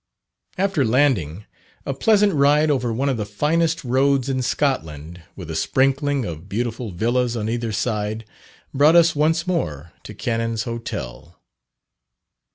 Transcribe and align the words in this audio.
After 0.57 0.83
landing, 0.83 1.45
a 1.85 1.93
pleasant 1.93 2.33
ride 2.33 2.71
over 2.71 2.91
one 2.91 3.07
of 3.07 3.17
the 3.17 3.23
finest 3.27 3.83
roads 3.83 4.29
in 4.29 4.41
Scotland, 4.41 5.21
with 5.35 5.51
a 5.51 5.55
sprinkling 5.55 6.25
of 6.25 6.49
beautiful 6.49 6.89
villas 6.89 7.37
on 7.37 7.47
either 7.47 7.71
side, 7.71 8.25
brought 8.73 8.95
us 8.95 9.15
once 9.15 9.45
more 9.45 9.93
to 10.05 10.15
Cannon's 10.15 10.63
Hotel. 10.63 11.39